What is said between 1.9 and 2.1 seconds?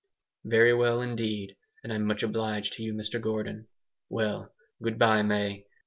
I'm